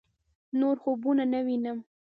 نور 0.59 0.75
خوبونه 0.83 1.23
نه 1.33 1.39
وينم 1.45 1.77